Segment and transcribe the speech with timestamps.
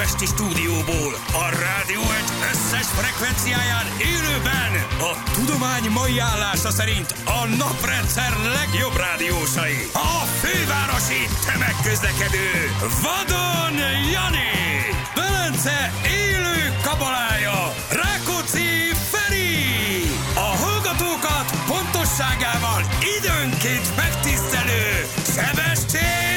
[0.00, 4.72] budapesti stúdióból, a rádió egy összes frekvenciáján élőben
[5.10, 9.90] a tudomány mai állása szerint a naprendszer legjobb rádiósai.
[9.92, 12.50] A fővárosi tömegközlekedő
[13.02, 13.76] Vadon
[14.14, 14.52] Jani,
[15.14, 18.70] Velence élő kabalája Rákóczi
[19.10, 19.54] Feri.
[20.34, 22.82] A hallgatókat pontosságával
[23.18, 24.84] időnként megtisztelő
[25.34, 26.29] Sebestyén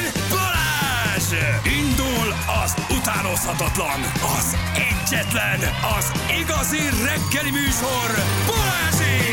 [3.34, 4.02] utánozhatatlan,
[4.38, 5.60] az egyetlen,
[5.98, 9.32] az igazi reggeli műsor, Balázsi!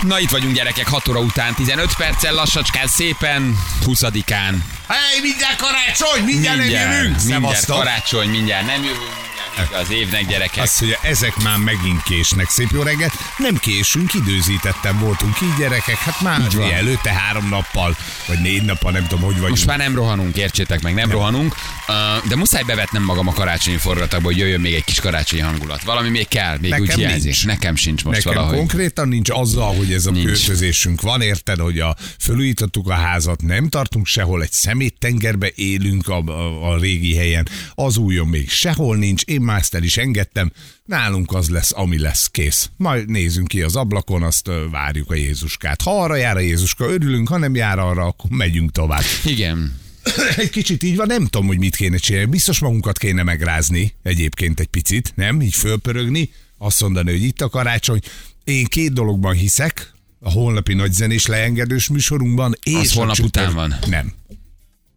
[0.00, 4.54] Na itt vagyunk gyerekek, 6 óra után, 15 perccel lassacskán szépen, 20-án.
[4.88, 7.16] Hely, mindjárt karácsony, mindjárt, nem jövünk.
[7.16, 7.76] mindjárt Szevasztok.
[7.76, 9.35] karácsony, mindjárt nem jövünk, mindjárt
[9.82, 10.62] az évnek gyerekek.
[10.62, 12.48] Azt mondja, ezek már megint késnek.
[12.50, 13.12] Szép jó reggelt.
[13.36, 15.96] Nem késünk, időzítettem voltunk így gyerekek.
[15.96, 16.70] Hát már Így van.
[16.72, 17.96] előtte három nappal,
[18.26, 19.50] vagy négy nappal, nem tudom, hogy vagyunk.
[19.50, 21.54] Most már nem rohanunk, értsétek meg, nem, rohanunk,
[21.88, 25.82] uh, de muszáj bevetnem magam a karácsonyi forgatagba, hogy jöjjön még egy kis karácsonyi hangulat.
[25.82, 27.22] Valami még kell, még Nekem úgy hiányzik.
[27.22, 27.46] nincs.
[27.46, 28.56] Nekem sincs most Nekem valahogy.
[28.58, 30.26] konkrétan nincs azzal, hogy ez a Nincs.
[30.26, 36.18] költözésünk van, érted, hogy a, fölújítottuk a házat, nem tartunk sehol, egy szeméttengerbe élünk a,
[36.26, 40.52] a, a régi helyen, az újon még sehol nincs, én el is engedtem,
[40.84, 42.70] nálunk az lesz, ami lesz, kész.
[42.76, 45.82] Majd nézzünk ki az ablakon, azt várjuk a Jézuskát.
[45.82, 49.02] Ha arra jár a Jézuska, örülünk, ha nem jár arra, akkor megyünk tovább.
[49.24, 49.78] Igen.
[50.36, 52.30] Egy kicsit így van, nem tudom, hogy mit kéne csinálni.
[52.30, 55.40] Biztos magunkat kéne megrázni egyébként egy picit, nem?
[55.42, 58.00] Így fölpörögni, azt mondani, hogy itt a karácsony.
[58.44, 62.54] Én két dologban hiszek, a holnapi nagyzenés leengedős műsorunkban.
[62.62, 63.74] És Az holnap csütört- után van.
[63.88, 64.12] Nem.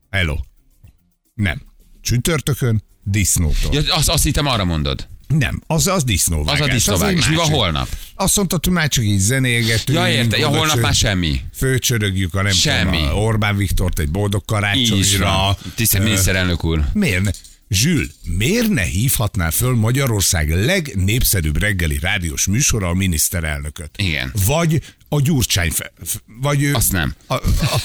[0.10, 0.36] Hello.
[1.34, 1.62] Nem.
[2.02, 3.74] Csütörtökön disznótól.
[3.74, 5.08] Ja, azt, azt hittem arra mondod.
[5.28, 6.60] Nem, az, az disznóvágás.
[6.62, 7.24] Az a disznóvágás.
[7.26, 7.88] egy Mi van holnap?
[8.16, 9.98] Azt mondtad, hogy már csak így zenégetünk.
[9.98, 10.38] Ja, érte.
[10.38, 11.42] Ja, holnap már semmi.
[11.54, 12.98] Főcsörögjük a nem Semmi.
[12.98, 15.26] tudom, a Orbán Viktort egy boldog Így karácsonyra.
[15.26, 15.58] van.
[15.76, 16.86] Tisztelt miniszterelnök úr.
[16.94, 17.38] Miért?
[17.70, 23.90] Zsül, miért ne hívhatnál föl Magyarország legnépszerűbb reggeli rádiós műsora a miniszterelnököt?
[23.96, 24.34] Igen.
[24.46, 25.92] Vagy a Gyurcsány, fe,
[26.26, 27.16] vagy Azt nem.
[27.28, 27.82] A, a,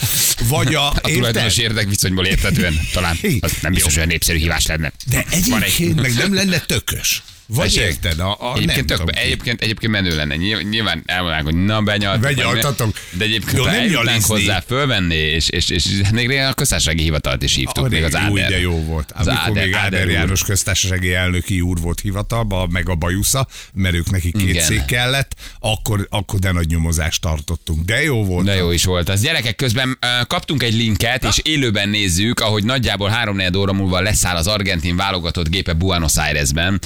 [0.49, 4.93] vagy a, A tulajdonos érdekviszonyból értetően talán az nem biztos, olyan népszerű hívás lenne.
[5.07, 7.23] De egyébként meg nem lenne tökös.
[7.47, 8.19] Vagy érted?
[8.19, 10.37] A, a, Egyébként, nem tök, tudom egyébként, egyébként menő lenne.
[10.37, 11.87] Nyilv- Nyilván elmondanánk, hogy na mi-
[13.13, 14.23] De egyébként, Jó, nem nyalizni.
[14.27, 18.03] hozzá fölvenni, és, és, és, és még régen a köztársasági hivatalt is hívtuk, A még
[18.03, 18.29] az Áder.
[18.29, 19.13] Jó, de jó volt.
[19.13, 20.11] Az Amikor Áder, még Áder, Áder.
[20.15, 24.65] János köztársasági elnöki úr volt hivatalba, meg a bajusza, mert ők neki két Igen.
[24.65, 27.85] szék kellett, akkor, akkor de nagy nyomozást tartottunk.
[27.85, 28.45] De jó volt.
[28.45, 29.09] De jó is volt.
[29.09, 34.37] Az gyerekek közben kaptunk egy linket, és élőben nézzük, ahogy nagyjából 3 óra múlva leszáll
[34.37, 36.81] az argentin válogatott gépe Buenos Airesben.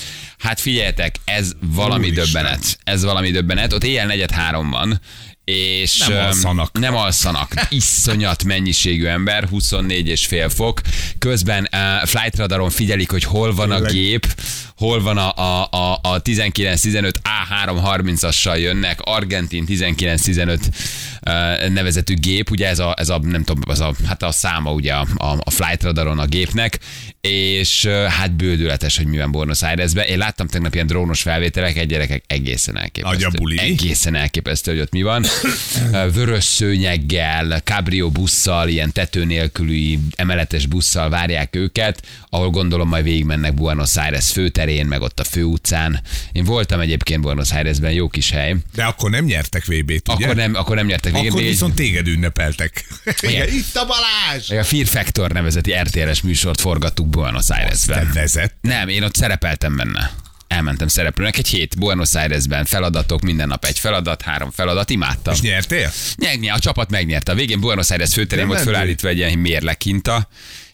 [0.49, 2.25] Hát figyeljetek, ez valami Úristen.
[2.25, 2.79] döbbenet.
[2.85, 3.73] Ez valami döbbenet.
[3.73, 5.01] Ott éjjel negyed három van.
[5.45, 6.79] És Nem alszanak.
[6.79, 7.53] Nem alszanak.
[7.69, 10.81] Iszonyat mennyiségű ember, 24 és fél fok.
[11.19, 14.27] Közben uh, flight radaron figyelik, hogy hol van a gép,
[14.79, 20.59] hol van a, a, a, a 19-15 A330-assal jönnek, Argentin 19-15
[21.27, 24.73] uh, nevezetű gép, ugye ez a, ez a nem tudom, az a, hát a száma
[24.73, 26.79] ugye a, a, a flight radaron a gépnek,
[27.21, 30.07] és uh, hát bődületes, hogy mi van Buenos Airesben.
[30.07, 33.17] Én láttam tegnap ilyen drónos felvételeket, gyerekek egészen elképesztő.
[33.17, 33.59] Agyabuli.
[33.59, 35.25] Egészen elképesztő, hogy ott mi van.
[36.15, 43.55] Vörös szőnyeggel, cabrio busszal, ilyen tető nélküli emeletes busszal várják őket, ahol gondolom majd végigmennek
[43.55, 46.01] Buenos Aires főterén, meg ott a főutcán.
[46.33, 48.57] Én voltam egyébként Buenos Airesben, jó kis hely.
[48.75, 50.25] De akkor nem nyertek VB-t, ugye?
[50.25, 51.31] Akkor nem, akkor nem nyertek végén.
[51.31, 52.85] Akkor viszont téged ünnepeltek.
[53.21, 53.49] Igen.
[53.49, 54.51] Itt a Balázs!
[54.51, 58.11] A Fear Factor nevezeti RTL-es műsort forgattuk Buenos Te Airesben.
[58.15, 58.55] vezet.
[58.61, 60.11] Nem, én ott szerepeltem benne.
[60.49, 65.35] Elmentem szereplőnek egy hét Buenos Airesben, feladatok, minden nap egy feladat, három feladat, imádtam.
[65.35, 65.91] És nyertél?
[66.17, 67.33] Nyerni, a csapat megnyerte.
[67.33, 70.29] A végén Buenos Aires főterén volt fölállítva egy ilyen mérleghinta,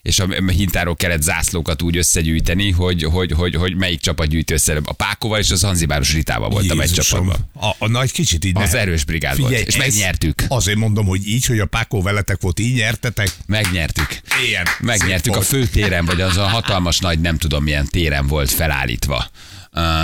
[0.05, 4.81] és a hintáról kellett zászlókat úgy összegyűjteni, hogy, hogy, hogy, hogy melyik csapat gyűjt össze.
[4.85, 7.27] A Pákóval és a Zanzibáros Ritával voltam egy Jézusom.
[7.27, 7.71] csapatban.
[7.71, 10.43] A, a nagy kicsit így Az ne- erős brigád volt, és megnyertük.
[10.49, 13.29] Azért mondom, hogy így, hogy a Pákó veletek volt, így nyertetek.
[13.47, 14.21] Megnyertük.
[14.49, 14.65] Ilyen.
[14.81, 15.47] Megnyertük a volt.
[15.49, 19.31] főtéren, vagy az a hatalmas nagy, nem tudom milyen téren volt felállítva.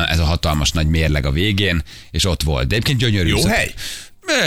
[0.09, 2.67] Ez a hatalmas nagy mérleg a végén, és ott volt.
[2.69, 3.29] De egyébként gyönyörű.
[3.29, 3.75] Jó Szóval- hely?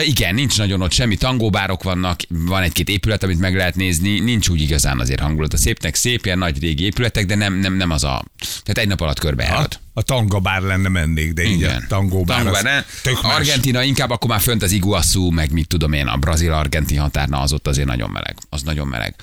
[0.06, 4.50] Igen, nincs nagyon ott semmi, tangóbárok vannak, van egy-két épület, amit meg lehet nézni, nincs
[4.50, 5.54] úgy igazán azért hangulat.
[5.54, 8.24] A szépnek szép, ilyen nagy régi épületek, de nem, nem, nem az a...
[8.64, 9.80] Tehát egy nap alatt körbejárod.
[9.94, 12.84] A tangabár lenne mennék, de így a tangóbár, Tangóbár, ne?
[13.02, 13.34] tök más.
[13.36, 17.54] Argentina inkább akkor már fönt az Iguazu, meg mit tudom én, a brazil-argentin határna az
[17.54, 18.36] ott azért nagyon meleg.
[18.50, 19.16] Az nagyon meleg.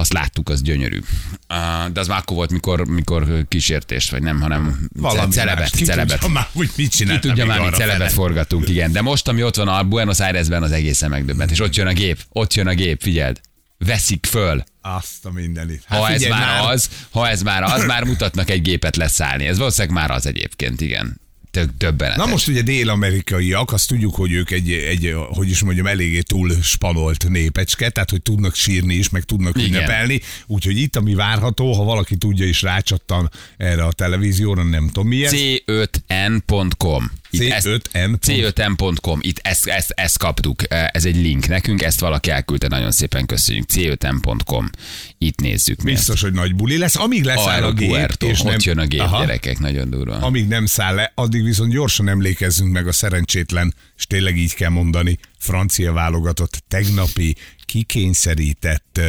[0.00, 1.00] Azt láttuk, az gyönyörű.
[1.92, 5.70] De az már akkor volt, mikor, mikor kísértés, vagy nem, hanem Valami celebet, más.
[5.70, 6.18] Ki celebet.
[6.18, 8.08] tudja már, hogy mit Ki csináltam tudja még már, arra celebet fele.
[8.10, 8.92] forgattunk, igen.
[8.92, 11.50] De most, ami ott van a Buenos Airesben, az egészen megdöbbent.
[11.50, 13.40] És ott jön a gép, ott jön a gép, figyeld.
[13.78, 15.82] Veszik föl Azt a mindenit.
[15.86, 19.46] Ha ez figyelj, már az, ha ez már az, már mutatnak egy gépet leszállni.
[19.46, 21.20] Ez valószínűleg már az egyébként, igen.
[21.50, 22.24] Tök döbbenetes.
[22.24, 26.50] Na most ugye dél-amerikaiak, azt tudjuk, hogy ők egy, egy, hogy is mondjam, eléggé túl
[26.62, 29.68] spanolt népecske, tehát hogy tudnak sírni is, meg tudnak Igen.
[29.68, 30.20] ünnepelni.
[30.46, 35.32] Úgyhogy itt, ami várható, ha valaki tudja is rácsattan erre a televízióra, nem tudom milyen.
[35.36, 37.10] C5n.com.
[37.30, 38.16] Itt ezt- C5n.
[38.26, 43.26] C5n.com, itt ezt, ezt, ezt kaptuk, ez egy link nekünk, ezt valaki elküldte, nagyon szépen
[43.26, 43.64] köszönjük.
[43.72, 44.70] C5n.com,
[45.18, 45.98] itt nézzük mi ezt.
[46.00, 46.96] Biztos, hogy nagy buli lesz.
[46.96, 49.20] Amíg leszáll a gép, Puerto, és nem, ott jön a gép, Aha.
[49.20, 50.14] gyerekek, nagyon durva.
[50.16, 54.70] amíg nem száll le, addig viszont gyorsan emlékezzünk meg a szerencsétlen, és tényleg így kell
[54.70, 59.00] mondani, francia válogatott tegnapi kikényszerített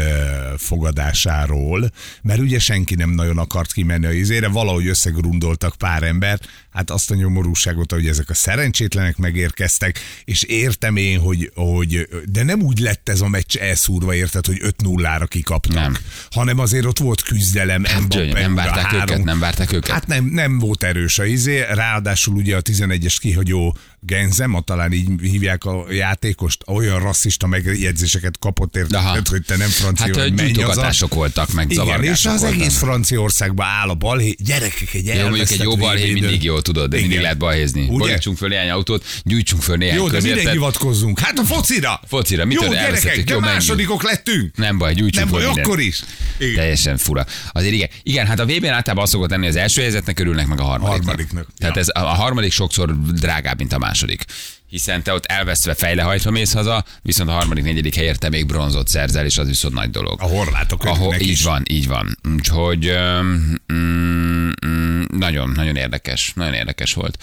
[0.58, 1.92] fogadásáról,
[2.22, 6.40] mert ugye senki nem nagyon akart kimenni a izére, valahogy összegrundoltak pár ember,
[6.72, 12.44] hát azt a nyomorúságot, hogy ezek a szerencsétlenek megérkeztek, és értem én, hogy, hogy de
[12.44, 15.98] nem úgy lett ez a meccs elszúrva, érted, hogy 5-0-ra kikaptak, Nem.
[16.32, 19.92] hanem azért ott volt küzdelem, Hát, Mbappé, gyönyörű, nem várták három- őket, nem várták őket.
[19.92, 25.10] Hát nem, nem volt erős a izé, ráadásul ugye a 11-es kihagyó Genzem, talán így
[25.22, 30.52] hívják a játékost, olyan rasszista megjegyzéseket kapott érted, hogy te nem francia Hát hogy menj
[30.52, 32.60] gyújtogatások voltak, meg Igen, és az voltak.
[32.60, 34.36] egész Franciaországban áll a balhé.
[34.40, 37.22] Gyerekek, egy Jó, mondjuk egy jó balhé mindig jó, tudod, de mindig Igen.
[37.24, 37.86] lehet balhézni.
[37.86, 40.52] Borítsunk föl néhány autót, gyújtsunk föl néhány Jó, de mire közértet.
[40.52, 41.20] hivatkozzunk?
[41.20, 42.00] Hát a focira!
[42.08, 44.56] Focira, mitől Jó, gyerekek, de másodikok lettünk.
[44.58, 45.68] Nem baj, gyújtsunk Nem föl baj, mindent.
[45.68, 46.02] akkor is.
[46.40, 46.56] Igen.
[46.56, 47.26] Teljesen fura.
[47.52, 50.60] Azért igen, igen, hát a VB-n általában az szokott lenni, az első helyzetnek örülnek, meg
[50.60, 51.06] a harmadiknak.
[51.06, 51.82] Harmadiknak, Tehát ja.
[51.82, 54.26] ez, a harmadik sokszor drágább, mint a második.
[54.72, 58.88] Hiszen te ott elveszve fejlehajtva mész haza, viszont a harmadik, negyedik helyért te még bronzot
[58.88, 60.22] szerzel, és az viszont nagy dolog.
[60.22, 61.44] A Ahol, örülnek így is.
[61.44, 62.18] van, így van.
[62.36, 62.92] Úgyhogy
[63.22, 67.18] mm, mm, nagyon, nagyon érdekes, nagyon érdekes volt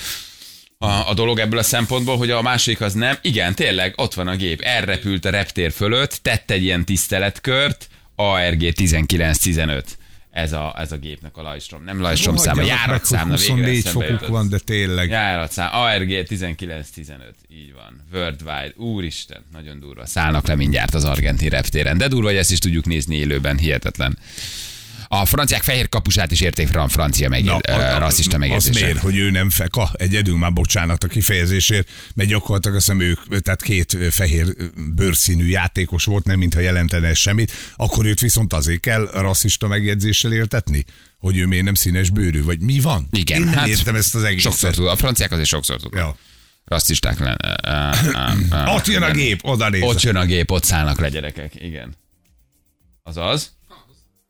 [0.78, 3.18] a, a dolog ebből a szempontból, hogy a másik az nem.
[3.22, 4.60] Igen, tényleg, ott van a gép.
[4.60, 9.97] Elrepült a reptér fölött, tett egy ilyen tiszteletkört, ARG 1915.
[10.38, 11.84] Ez a, ez a gépnek a lajstrom.
[11.84, 13.36] Nem lajstrom száma, Rohadjanak meg, hogy járatszáma.
[13.36, 15.10] végre 24 eszembe fokuk van, de tényleg.
[15.10, 18.06] Járatszám, ARG 1915, így van.
[18.12, 20.06] Worldwide, úristen, nagyon durva.
[20.06, 21.98] Szállnak le mindjárt az argentin reptéren.
[21.98, 24.18] De durva, hogy ezt is tudjuk nézni élőben, hihetetlen.
[25.10, 28.84] A franciák fehér kapusát is érték fran- francia meg, Na, a- a- rasszista megjegyzése.
[28.84, 29.90] miért, hogy ő nem feka?
[29.92, 34.54] Egyedül már bocsánat a kifejezésért, mert gyakorlatilag azt hiszem ők, tehát két fehér
[34.94, 40.84] bőrszínű játékos volt, nem mintha jelentene semmit, akkor őt viszont azért kell rasszista megjegyzéssel értetni?
[41.18, 43.08] Hogy ő miért nem színes bőrű, vagy mi van?
[43.12, 44.50] Igen, Én nem hát értem ezt az egészet.
[44.52, 46.00] Sokszor tud, a franciák azért sokszor tudnak.
[46.00, 46.16] Ja.
[46.64, 48.74] Rasszisták lenne.
[48.74, 49.82] Ott jön a gép, oda néz.
[49.82, 51.96] Ott jön a gép, ott szállnak le gyerekek, igen.
[53.02, 53.56] Az az?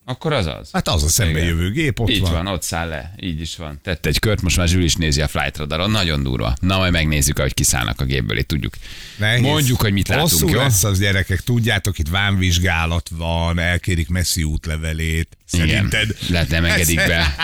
[0.08, 0.68] Akkor az az.
[0.72, 1.48] Hát az a szembe Igen.
[1.48, 2.32] jövő gép, ott Így van.
[2.32, 2.46] van.
[2.46, 3.14] ott száll le.
[3.20, 3.80] Így is van.
[3.82, 5.90] Tett egy kört, most már Zsül is nézi a flight radaron.
[5.90, 6.56] Nagyon durva.
[6.60, 8.74] Na, majd megnézzük, ahogy kiszállnak a gépből, itt tudjuk.
[9.16, 9.40] Nehéz.
[9.42, 10.58] Mondjuk, hogy mit látunk, Hosszú jó?
[10.58, 15.36] lesz az gyerekek, tudjátok, itt vámvizsgálat van, elkérik messzi útlevelét.
[15.50, 15.66] Igen.
[15.68, 16.16] Szerinted?
[16.28, 17.34] Lehet nem engedik be.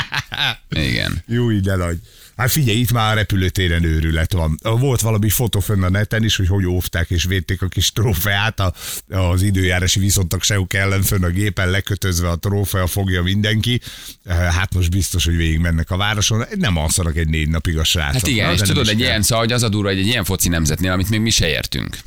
[0.89, 1.23] Igen.
[1.27, 1.99] Jó, ide nagy.
[2.37, 4.59] Hát figyelj, itt már a repülőtéren őrület van.
[4.63, 8.61] Volt valami fotó fönn a neten is, hogy hogy óvták és védték a kis trófeát
[8.61, 8.73] a,
[9.09, 13.81] az időjárási viszontagságuk ellen fönn a gépen lekötözve a trófea fogja mindenki.
[14.29, 16.45] Hát most biztos, hogy végig mennek a városon.
[16.55, 18.13] Nem alszanak egy négy napig a srácok.
[18.13, 20.25] Hát igen, Na, és tudod, egy ilyen, szóval, hogy az a durva, hogy egy ilyen
[20.25, 21.99] foci nemzetnél, amit még mi se értünk.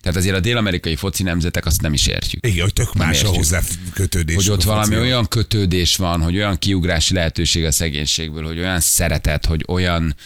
[0.00, 2.46] Tehát azért a dél-amerikai foci nemzetek azt nem is értjük.
[2.46, 3.34] Igen, hogy tök más a értjük.
[3.34, 3.60] hozzá
[3.92, 4.34] kötődés.
[4.34, 8.80] hogy ott a valami olyan kötődés van, hogy olyan kiugrási lehetőség a szegénységből, hogy olyan
[8.80, 10.16] szeretet, hogy olyan,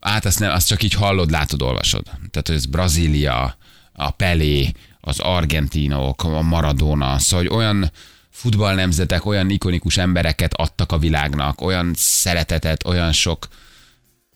[0.00, 2.04] hát azt, nem, azt csak így hallod, látod, olvasod.
[2.04, 3.58] Tehát, hogy ez Brazília,
[3.92, 7.90] a Pelé, az argentinok, a Maradona, szóval, hogy olyan
[8.30, 13.48] futballnemzetek, olyan ikonikus embereket adtak a világnak, olyan szeretetet, olyan sok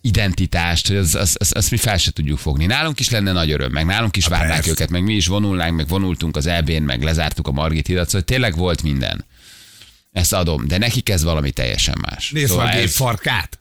[0.00, 2.66] identitást, hogy az, az, az, azt mi fel se tudjuk fogni.
[2.66, 4.70] Nálunk is lenne nagy öröm, meg nálunk is várnák persze.
[4.70, 8.22] őket, meg mi is vonulnánk, meg vonultunk az EB-n, meg lezártuk a Margit hidat, szóval
[8.22, 9.24] tényleg volt minden.
[10.12, 12.30] Ezt adom, de nekik ez valami teljesen más.
[12.30, 13.58] Nézd szóval a gép ez, farkát.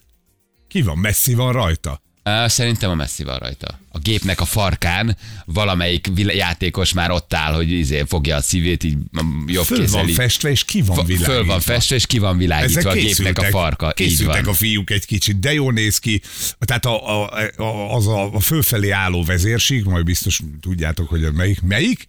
[0.68, 0.98] Ki van?
[0.98, 2.02] Messzi van rajta.
[2.46, 3.80] Szerintem a Messi van rajta.
[4.00, 8.98] A gépnek a farkán valamelyik játékos már ott áll, hogy izé fogja a szívét, így
[9.12, 11.34] a jobb Föl kézzel van festve, és ki van világítva.
[11.34, 13.88] Föl van festve, és ki van világítva a gépnek a készültek- farka.
[13.88, 14.54] Így Készültek van.
[14.54, 16.22] a fiúk egy kicsit, de jól néz ki.
[16.60, 21.32] Tehát a, a, a, az a, a fölfelé álló vezérség, majd biztos tudjátok, hogy a
[21.32, 21.62] melyik.
[21.62, 22.08] Melyik?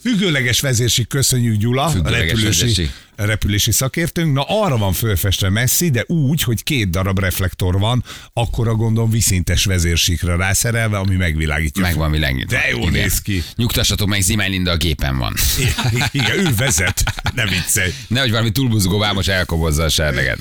[0.00, 1.88] Függőleges vezérség, köszönjük Gyula.
[1.88, 2.90] Függőleges repülősi, vezérség.
[3.16, 4.32] Repülési szakértőnk.
[4.34, 9.10] Na arra van fölfestve Messi, de úgy, hogy két darab reflektor van, akkor a gondolom
[9.10, 11.82] viszintes vezérsikra rászerelve, ami megvilágítja.
[11.82, 12.56] Meg van világítva.
[12.56, 12.92] De jó Igen.
[12.92, 13.42] néz ki.
[13.56, 15.34] Nyugtassatok meg, Zimány Linda a gépen van.
[16.12, 17.02] Igen, ő vezet.
[17.34, 17.90] Ne viccelj.
[18.08, 20.38] Nehogy valami túlbuzgó vámos elkobozza a serleget.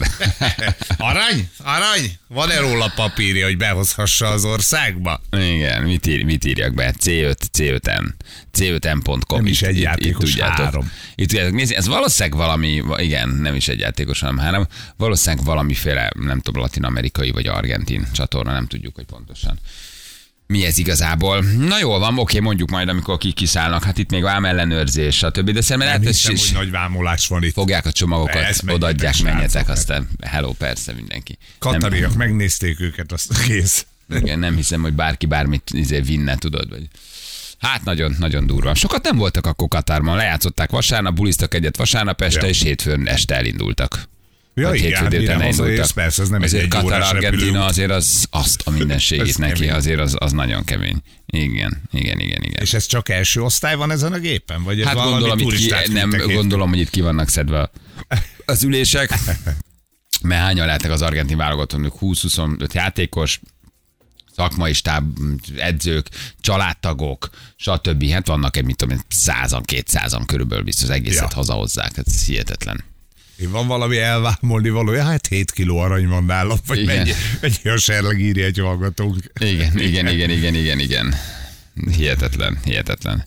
[0.97, 1.49] Arany?
[1.63, 2.11] Arany?
[2.27, 5.21] Van-e róla papírja, hogy behozhassa az országba?
[5.31, 6.93] Igen, mit, ír, mit írjak be?
[7.03, 8.05] C5, C5N.
[8.57, 9.37] C5N.com.
[9.37, 10.65] Nem is egy itt- játékos, itt tudjátok.
[10.65, 10.91] három.
[11.15, 12.64] Itt tudjátok nézni, ez valószínűleg valami,
[12.97, 14.67] igen, nem is egy játékos, hanem három,
[14.97, 19.59] valószínűleg valamiféle, nem tudom, latin-amerikai vagy argentin csatorna, nem tudjuk, hogy pontosan.
[20.47, 21.43] Mi ez igazából?
[21.57, 25.49] Na jól van, oké, mondjuk majd, amikor ki kiszállnak, hát itt még vámellenőrzés, stb.
[25.49, 27.53] De szerintem Nem lehet, hiszem, hogy hogy nagy vámolás van itt.
[27.53, 31.37] fogják a csomagokat, menjetek, odaadják, menjetek, aztán hello, persze mindenki.
[31.59, 33.85] Nem- Katariak megnézték őket, azt kész.
[34.09, 36.87] igen, nem hiszem, hogy bárki bármit izé vinne, tudod, vagy...
[37.59, 38.75] Hát nagyon, nagyon durva.
[38.75, 40.15] Sokat nem voltak akkor Katárban.
[40.17, 42.47] Lejátszották vasárnap, buliztak egyet vasárnap este, Ja.
[42.47, 44.09] és hétfőn este elindultak.
[44.53, 45.91] Ja, Vagy igen, hétfő hát délután elindultak.
[45.91, 49.71] persze, ez nem azért egy Katar Argentina azért az azt a mindenségét neki, kemény.
[49.75, 51.01] azért az, az nagyon kemény.
[51.25, 52.61] Igen, igen, igen, igen.
[52.61, 54.63] És ez csak első osztály van ezen a gépen?
[54.63, 57.71] Vagy Hát gondolom, itt ki, nem, gondolom, hogy itt ki vannak szedve
[58.45, 59.09] az ülések.
[60.21, 61.93] Mert hányan lehetnek az argentin válogatónak?
[62.01, 63.39] 20-25 játékos,
[64.35, 65.17] szakmai stáb,
[65.57, 66.09] edzők,
[66.41, 68.09] családtagok, stb.
[68.09, 71.35] Hát vannak egy, mit tudom, én, százan, kétszázan körülbelül biztos egészet Ja.
[71.35, 71.95] hazahozzák.
[71.95, 72.83] Hát ez hihetetlen.
[73.49, 75.03] Van valami elvámolni valója?
[75.03, 76.95] Hát 7 kiló arany van nálam, vagy Igen.
[76.97, 77.11] mennyi,
[77.41, 79.31] mennyi a serleg írja egy hallgatónk.
[79.39, 81.15] Igen, igen, igen, igen, igen, igen.
[81.97, 83.25] Hihetetlen, hihetetlen.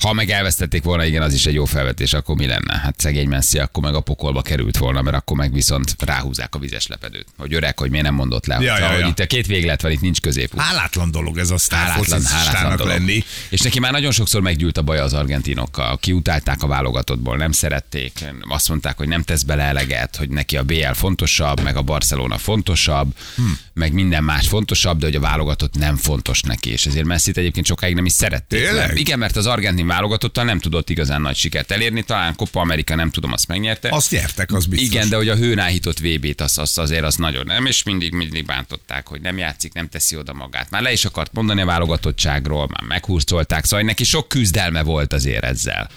[0.00, 2.78] Ha meg elvesztették volna, igen, az is egy jó felvetés, akkor mi lenne?
[2.78, 6.58] Hát szegény messzi, akkor meg a pokolba került volna, mert akkor meg viszont ráhúzák a
[6.58, 7.26] vizes lepedőt.
[7.38, 8.60] Hogy öreg, hogy miért nem mondott le.
[8.60, 9.06] Ja, hogy, ja, ja.
[9.06, 10.60] itt a két véglet van, itt nincs középút.
[10.60, 12.92] Hálátlan dolog ez a Hálátlan, hálátlan dolog.
[12.92, 13.24] lenni.
[13.48, 15.98] És neki már nagyon sokszor meggyűlt a baj az argentinokkal.
[15.98, 20.62] Kiutálták a válogatottból, nem szerették, azt mondták, hogy nem tesz bele eleget, hogy neki a
[20.62, 23.42] BL fontosabb, meg a Barcelona fontosabb, hm.
[23.72, 26.70] meg minden más fontosabb, de hogy a válogatott nem fontos neki.
[26.70, 28.68] És ezért Messi egyébként sokáig nem is szerették.
[28.94, 33.10] Igen, mert az argentin válogatottal nem tudott igazán nagy sikert elérni, talán Copa America nem
[33.10, 33.88] tudom, azt megnyerte.
[33.88, 34.88] Azt nyertek, az biztos.
[34.88, 38.12] Igen, de hogy a hőn áhított VB-t, az, az azért az nagyon nem, és mindig,
[38.12, 40.70] mindig bántották, hogy nem játszik, nem teszi oda magát.
[40.70, 45.44] Már le is akart mondani a válogatottságról, már meghurcolták, szóval neki sok küzdelme volt azért
[45.44, 45.90] ezzel,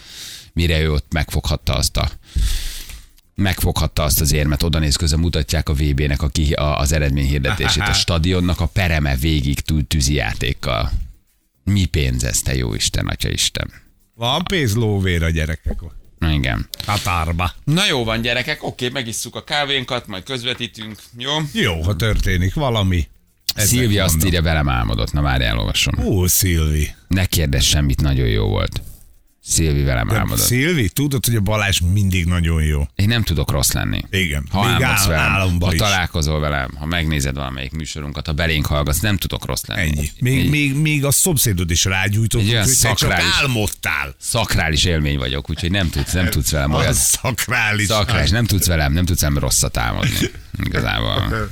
[0.53, 2.11] mire ő ott megfoghatta azt a
[3.35, 7.87] megfoghatta azt az érmet, oda néz közben mutatják a VB-nek a, ki, a, az eredményhirdetését,
[7.87, 10.91] a stadionnak a pereme végig tű- tűzi játékkal.
[11.63, 13.82] Mi pénz ez, te jó Isten, atya Isten.
[14.15, 15.81] Van pénz lóvér a gyerekek.
[16.31, 16.67] Igen.
[16.85, 17.51] Katárba.
[17.63, 21.31] Na jó van, gyerekek, oké, megisszuk a kávénkat, majd közvetítünk, jó?
[21.53, 23.07] Jó, ha történik valami.
[23.55, 24.27] Ezek Szilvia azt vannak.
[24.27, 25.11] írja, velem álmodott.
[25.11, 26.05] Na várj, elolvasom.
[26.05, 26.95] Ó, Szilvi.
[27.07, 28.81] Ne kérdezz semmit, nagyon jó volt.
[29.45, 30.45] Szilvi velem De álmodott.
[30.45, 32.87] Szilvi, tudod, hogy a Balázs mindig nagyon jó.
[32.95, 34.01] Én nem tudok rossz lenni.
[34.09, 34.47] Igen.
[34.51, 35.79] Ha Még álmodsz velem, álomba ha is.
[35.79, 39.81] találkozol velem, ha megnézed valamelyik műsorunkat, ha belénk hallgatsz, nem tudok rossz lenni.
[39.81, 40.09] Ennyi.
[40.19, 44.15] Még, Egy még, még a szomszédod is rágyújtott, Egy olyan hogy te csak szakrális- álmodtál.
[44.19, 47.87] Szakrális élmény vagyok, úgyhogy nem tudsz, nem tudsz velem olyan szakrális.
[47.87, 50.09] Szakrális, nem tudsz velem, nem tudsz velem rosszat álmodni.
[50.65, 51.49] Igazából.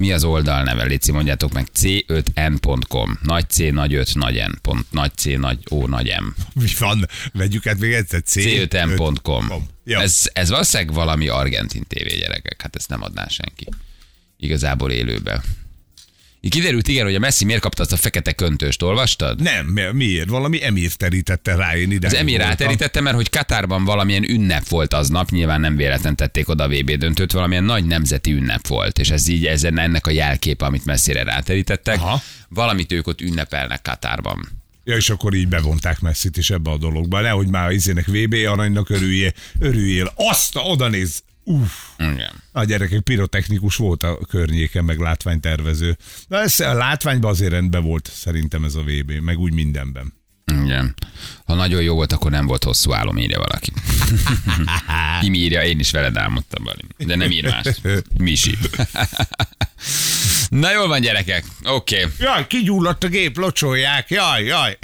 [0.00, 0.84] Mi az oldal neve?
[0.84, 1.66] Léci, mondjátok meg.
[1.78, 3.18] c5n.com.
[3.22, 4.58] Nagy C, nagy 5, nagy N.
[4.62, 6.24] Pont, nagy C, nagy O, nagy M.
[6.60, 7.06] Mi van?
[7.32, 8.22] Vegyük át még egyszer.
[8.22, 8.34] C.
[8.36, 9.46] c5n.com.
[9.84, 9.98] Jó.
[10.00, 12.62] Ez, ez valószínűleg valami argentin tévé gyerekek.
[12.62, 13.68] Hát ezt nem adná senki.
[14.36, 15.42] Igazából élőbe.
[16.48, 19.42] Kiderült, igen, hogy a Messi miért kapta azt a fekete köntöst, olvastad?
[19.42, 20.28] Nem, mi- miért?
[20.28, 22.06] Valami emír terítette rá, én ide.
[22.06, 26.64] Az emir ráterítette, mert hogy Katárban valamilyen ünnep volt aznap, nyilván nem véletlen tették oda
[26.64, 30.64] a VB döntőt, valamilyen nagy nemzeti ünnep volt, és ez így ezen ennek a jelképe,
[30.64, 31.96] amit messzire ráterítettek.
[31.98, 32.22] Aha.
[32.48, 34.48] Valamit ők ott ünnepelnek Katárban.
[34.84, 37.20] Ja, és akkor így bevonták Messit is ebbe a dologba.
[37.20, 40.12] Nehogy már izének VB aranynak örüljél, örüljél.
[40.16, 41.22] Azt, oda néz.
[41.44, 41.72] Uff.
[41.98, 42.42] Igen.
[42.52, 45.96] A gyerekek pirotechnikus volt a környéken, meg látványtervező.
[46.28, 50.18] De ez a látványban azért rendben volt szerintem ez a VB, meg úgy mindenben.
[50.64, 50.94] Igen.
[51.44, 53.72] Ha nagyon jó volt, akkor nem volt hosszú álom, írja valaki.
[55.20, 56.82] Ki írja, én is veled álmodtam, Bali.
[56.98, 57.80] De nem ír más.
[58.18, 58.58] Misi.
[60.48, 61.44] Na jól van, gyerekek.
[61.64, 62.02] Oké.
[62.02, 62.10] Okay.
[62.18, 64.78] Jaj, kigyulladt a gép, locsolják, jaj, jaj.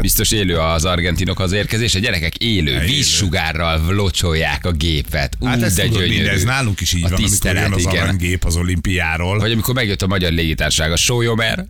[0.00, 1.94] Biztos élő az argentinok az érkezés.
[1.94, 5.36] A gyerekek élő, vízsugárral locsolják a gépet.
[5.38, 6.08] Ú, Hát ez de gyönyörű.
[6.08, 9.38] mindez nálunk is így a van, amikor tisztelet, jön az aranygép az olimpiáról.
[9.38, 11.66] Vagy amikor megjött a magyar légitárság, a Sójomer.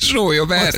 [0.00, 0.74] Sójomer.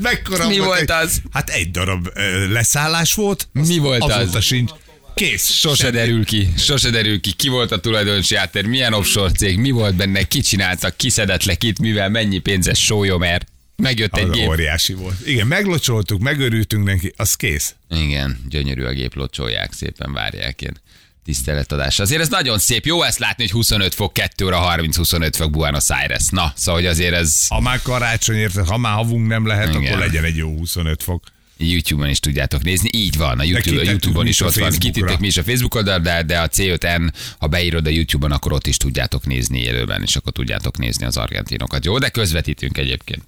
[0.49, 1.21] Mi volt egy- az?
[1.33, 3.49] Hát egy darab ö, leszállás volt.
[3.53, 4.11] Mi volt az?
[4.11, 4.71] Azóta sincs.
[5.15, 5.51] Kész.
[5.51, 5.97] Sose semmi.
[5.97, 9.95] derül ki, sose derül ki, ki volt a tulajdonosi áttér, milyen offshore cég, mi volt
[9.95, 13.43] benne, ki csinálta, ki szedett le kit, mivel mennyi pénzes sójomer.
[13.77, 14.49] Megjött egy gép.
[14.49, 15.27] óriási volt.
[15.27, 17.75] Igen, meglocsoltuk, megörültünk neki, az kész.
[17.91, 20.77] Igen, gyönyörű a gép, locsolják szépen, várják én.
[21.25, 21.99] tiszteletadás.
[21.99, 22.87] Azért ez nagyon szép.
[22.87, 26.29] Jó ezt látni, hogy 25 fok, 2 óra 30-25 fok Buenos Aires.
[26.29, 29.83] Na, szóval hogy azért ez Ha már karácsony érted, ha már havunk nem lehet, Igen.
[29.85, 31.25] akkor legyen egy jó 25 fok.
[31.59, 32.89] YouTube-on is tudjátok nézni.
[32.93, 34.71] Így van, a YouTube, a YouTube-on is ott van.
[34.73, 38.53] Kitittek mi is a Facebook oldal, de, de a C5N, ha beírod a YouTube-on, akkor
[38.53, 41.85] ott is tudjátok nézni élőben, és akkor tudjátok nézni az argentinokat.
[41.85, 43.23] Jó, de közvetítünk egyébként.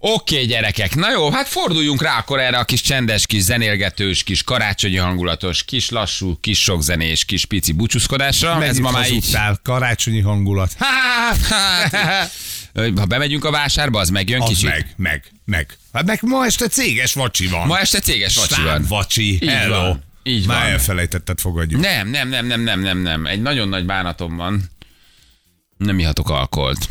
[0.00, 4.22] Oké, okay, gyerekek, na jó, hát forduljunk rá akkor erre a kis csendes, kis zenélgetős,
[4.22, 8.52] kis karácsonyi hangulatos, kis lassú, kis sokzenés, kis pici búcsúzkodásra.
[8.52, 9.36] Ez Mennyit ma már így...
[9.62, 10.76] Karácsonyi hangulat.
[11.48, 12.30] Hát,
[12.96, 14.68] ha bemegyünk a vásárba, az megjön Az kicsit.
[14.68, 15.76] meg, meg, meg.
[15.92, 17.66] Hát meg ma este céges vacsi van.
[17.66, 18.84] Ma este céges vacsi Stáb van.
[18.88, 19.80] Vacsi, Így hello.
[19.80, 20.70] van, így Már van.
[20.70, 21.80] elfelejtetted, fogadjuk.
[21.80, 23.26] Nem, nem, nem, nem, nem, nem, nem.
[23.26, 24.70] Egy nagyon nagy bánatom van.
[25.76, 26.88] Nem ihatok alkoholt.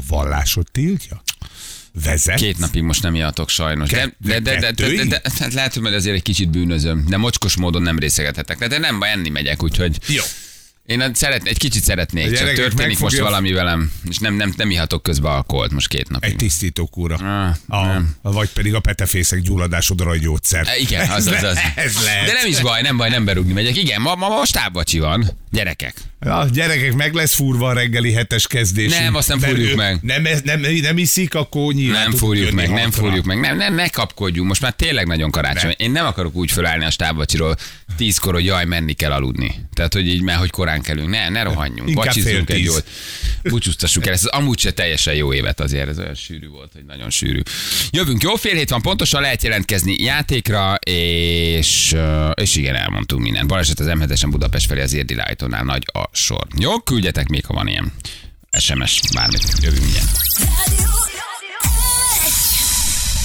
[0.00, 1.22] A vallásod tiltja?
[1.92, 2.36] Vezet?
[2.36, 3.88] Két napig most nem ihatok sajnos.
[3.88, 5.08] De, de, de, de, de, de, kettőig?
[5.08, 7.04] de, de lehet, hogy azért egy kicsit bűnözöm.
[7.08, 8.58] De mocskos módon nem részegethetek.
[8.58, 10.22] De, de nem baj, enni megyek, úgyhogy Jó.
[10.90, 12.32] Én szeret, egy kicsit szeretnék.
[12.32, 13.92] A Csak történik most valami velem.
[14.08, 16.30] És nem, nem, nem ihatok közben alkoholt most két napig.
[16.30, 17.14] Egy tisztító kúra.
[17.14, 18.14] Ah, a, nem.
[18.22, 20.66] vagy pedig a petefészek gyulladásodra a gyógyszer.
[20.66, 21.58] E, Igen, az, az, az.
[21.74, 22.26] Ez lehet.
[22.26, 23.76] De nem is baj, nem baj, nem berúgni megyek.
[23.76, 25.30] Igen, ma, ma, ma stábvacsi van.
[25.50, 25.94] Gyerekek.
[26.20, 28.98] A gyerekek, meg lesz furva a reggeli hetes kezdés.
[28.98, 29.98] Nem, azt nem fúrjuk meg.
[30.02, 33.74] Nem, ez- nem, nem iszik, akkor nyilván Nem fúrjuk meg, nem fúrjuk meg, nem, nem,
[33.74, 34.48] ne kapkodjunk.
[34.48, 35.74] Most már tényleg nagyon karácsony.
[35.76, 37.56] Én nem akarok úgy fölállni a stábvacsiról
[37.96, 39.66] tízkor, hogy jaj, menni kell aludni.
[39.74, 41.08] Tehát, hogy így, mert hogy korán kelünk.
[41.08, 41.88] Ne, ne rohanjunk.
[41.88, 42.84] Inkább egy jót.
[43.42, 44.12] Búcsúztassuk el.
[44.12, 45.88] Ez az amúgy se teljesen jó évet azért.
[45.88, 47.40] Ez olyan sűrű volt, hogy nagyon sűrű.
[47.90, 51.96] Jövünk jó fél hét van, pontosan lehet jelentkezni játékra, és,
[52.34, 53.46] és igen, elmondtunk mindent.
[53.46, 56.46] Baleset az M7-esen Budapest felé az Érdi Lájtónál nagy a sor.
[56.58, 57.92] Jó, küldjetek még, ha van ilyen
[58.58, 59.42] SMS, bármit.
[59.60, 60.99] Jövünk mindjárt.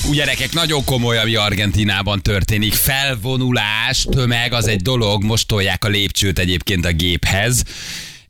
[0.10, 2.74] Úgy gyerekek, nagyon komoly, ami Argentinában történik.
[2.74, 7.64] Felvonulás, tömeg, az egy dolog, most tolják a lépcsőt egyébként a géphez.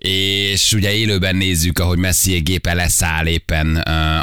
[0.07, 3.75] És ugye élőben nézzük, ahogy Messi gépe leszáll éppen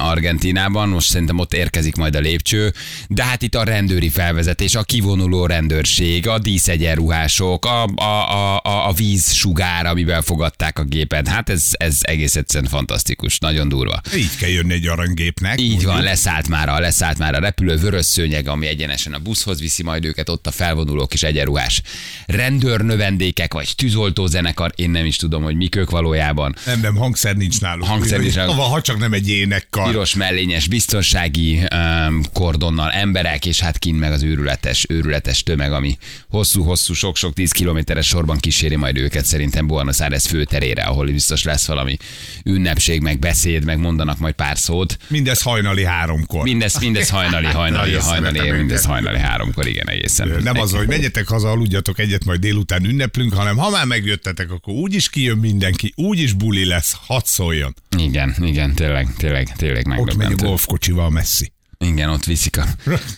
[0.02, 2.72] Argentinában, most szerintem ott érkezik majd a lépcső,
[3.08, 8.88] de hát itt a rendőri felvezetés, a kivonuló rendőrség, a díszegyenruhások, a, a, a, a,
[8.88, 14.00] a vízsugár, amivel fogadták a gépet, hát ez, ez egész egyszerűen fantasztikus, nagyon durva.
[14.16, 15.60] Így kell jönni egy aranygépnek.
[15.60, 15.92] Így mondjuk.
[15.92, 19.82] van, leszállt már, a, leszállt már a repülő vörös szőnyeg, ami egyenesen a buszhoz viszi
[19.82, 21.82] majd őket, ott a felvonulók és egyenruhás
[22.26, 26.54] rendőrnövendékek, vagy tűzoltó zenekar, én nem is tudom, hogy mik ők valójában.
[26.66, 27.86] Nem, nem, hangszer nincs náluk.
[27.86, 28.54] Hangszer nincs náluk.
[28.54, 29.86] Ha, csak nem egy énekkar.
[29.86, 35.98] Piros mellényes biztonsági um, kordonnal emberek, és hát kint meg az őrületes, őrületes tömeg, ami
[36.28, 41.66] hosszú-hosszú, sok-sok tíz kilométeres sorban kíséri majd őket szerintem Buenos Aires főterére, ahol biztos lesz
[41.66, 41.96] valami
[42.44, 44.96] ünnepség, meg beszéd, meg mondanak majd pár szót.
[45.08, 46.42] Mindez hajnali háromkor.
[46.42, 50.40] Mindez, mindez hajnali, hajnali, hajnali, szeretem mindez hajnali háromkor, igen, egészen.
[50.42, 54.74] Nem az, hogy menjetek haza, aludjatok egyet, majd délután ünneplünk, hanem ha már megjöttetek, akkor
[54.74, 57.74] úgyis kijön mindenki, úgyis buli lesz, hadd szóljon.
[57.98, 61.52] Igen, igen, tényleg, tényleg, tényleg Ott megy a golfkocsival messzi.
[61.78, 62.66] Igen, ott viszik a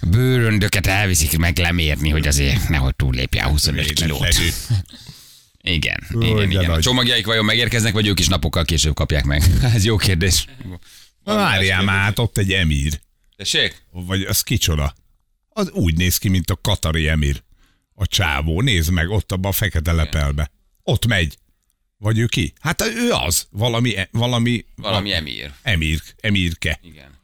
[0.09, 4.27] bőröndöket, elviszik meg lemérni, hogy azért nehogy túllépje a 25 kilót.
[5.61, 6.65] Igen, Ó, igen, igen.
[6.65, 6.81] A nagy.
[6.83, 9.43] csomagjaik vajon megérkeznek, vagy ők is napokkal később kapják meg?
[9.75, 10.47] Ez jó kérdés.
[11.25, 13.01] Na, Várjál már, hát ott egy emír.
[13.37, 13.83] Tessék?
[13.91, 14.95] Vagy az kicsoda?
[15.49, 17.43] Az úgy néz ki, mint a katari emír.
[17.95, 20.51] A csávó, nézd meg, ott abban a fekete lepelbe.
[20.83, 21.37] Ott megy.
[21.99, 22.53] Vagy ő ki?
[22.61, 23.47] Hát ő az.
[23.51, 25.53] Valami, valami, Valami emír.
[25.63, 26.79] emír, emírke.
[26.83, 27.23] Igen.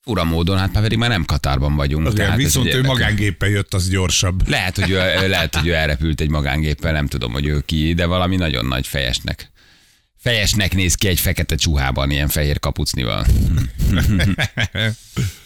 [0.00, 2.06] Fura módon, hát már pedig már nem Katárban vagyunk.
[2.06, 4.48] Azért, tehát viszont ő magángéppel jött, az gyorsabb.
[4.48, 4.96] Lehet, hogy ő,
[5.28, 8.86] lehet, hogy ő elrepült egy magángéppel, nem tudom, hogy ő ki, de valami nagyon nagy
[8.86, 9.51] fejesnek.
[10.22, 13.26] Fejesnek néz ki egy fekete csuhában, ilyen fehér kapucnival.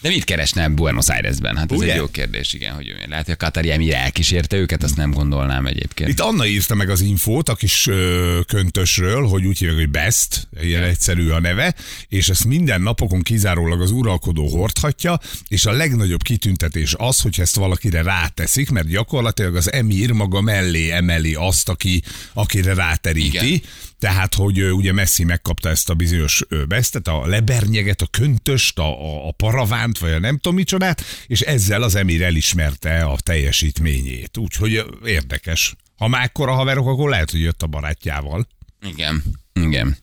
[0.01, 1.57] De mit keresne Buenos Airesben?
[1.57, 1.91] Hát ez Ugye?
[1.91, 5.11] egy jó kérdés, igen, hogy ő- lehet, hogy a Katari Emir elkísérte őket, azt nem
[5.11, 6.09] gondolnám egyébként.
[6.09, 10.47] Itt Anna írta meg az infót a kis ö, köntösről, hogy úgy hívják, hogy Best,
[10.61, 11.73] ilyen egyszerű a neve,
[12.07, 17.55] és ezt minden napokon kizárólag az uralkodó hordhatja, és a legnagyobb kitüntetés az, hogy ezt
[17.55, 23.47] valakire ráteszik, mert gyakorlatilag az emír maga mellé emeli azt, aki, akire ráteríti.
[23.47, 23.61] Igen.
[23.99, 29.01] Tehát, hogy ugye Messi megkapta ezt a bizonyos ö, besztet, a lebernyeget, a köntöst, a,
[29.01, 34.37] a, a paravánt, vagy a nem tudom micsodát, és ezzel az emír elismerte a teljesítményét.
[34.37, 35.75] Úgyhogy érdekes.
[35.95, 38.47] Ha már ekkora haverok, akkor lehet, hogy jött a barátjával.
[38.87, 39.97] Igen, igen.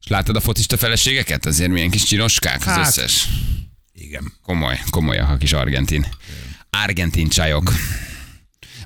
[0.00, 1.46] És látod a focista feleségeket?
[1.46, 2.86] Azért milyen kis csinoskák az Hát.
[2.86, 3.28] összes.
[3.94, 4.32] Igen.
[4.42, 6.06] Komoly, komolyak a kis argentin.
[6.70, 7.72] Argentin csajok.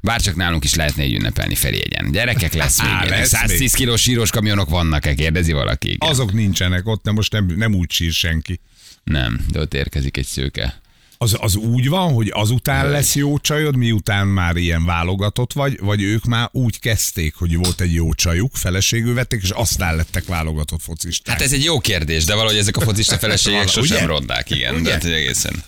[0.03, 2.13] Bárcsak nálunk is lehetne így ünnepelni feljegyen.
[2.13, 2.91] Gyerekek lesz még.
[2.91, 3.71] Á, lesz 110 még.
[3.71, 5.15] kilós síros kamionok vannak-e?
[5.15, 5.89] Kérdezi valaki.
[5.93, 6.09] Igen.
[6.09, 8.61] Azok nincsenek ott, de most nem, nem úgy sír senki.
[9.05, 10.81] Nem, de ott érkezik egy szőke.
[11.19, 16.03] Az, az úgy van, hogy azután lesz jó csajod, miután már ilyen válogatott vagy, vagy
[16.03, 20.83] ők már úgy kezdték, hogy volt egy jó csajuk, feleségül vették, és aztán lettek válogatott
[20.83, 21.35] focisták.
[21.35, 24.07] Hát ez egy jó kérdés, de valahogy ezek a focista feleségek sosem ugye?
[24.07, 24.75] rondák, igen.
[24.75, 24.83] Ugye?
[24.83, 25.63] De hát, egészen,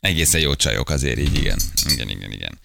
[0.00, 1.58] egészen jó csajok azért így, igen.
[1.92, 2.58] Igen, igen, igen.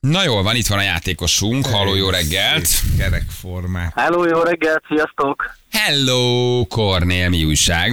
[0.00, 1.66] Na jól van, itt van a játékosunk.
[1.66, 2.68] Halló, jó reggelt!
[2.98, 3.92] Kerekformát.
[3.94, 5.56] Hello, jó reggelt, sziasztok!
[5.70, 7.92] Hello, Kornél, mi újság?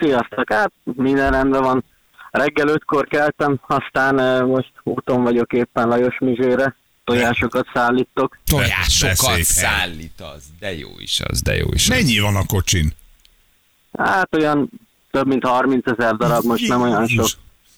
[0.00, 0.52] Sziasztok!
[0.52, 1.84] Hát minden rendben van.
[2.30, 6.74] Reggel ötkor keltem, aztán eh, most úton vagyok éppen Lajos Mizsére.
[7.04, 8.38] Tojásokat szállítok.
[8.46, 9.42] Tojásokat szép hely.
[9.42, 10.44] szállítasz.
[10.58, 11.96] De jó is az, de jó is az.
[11.96, 12.92] Mennyi van a kocsin?
[13.98, 14.70] Hát olyan
[15.10, 17.26] több mint 30 ezer darab, most nem olyan sok.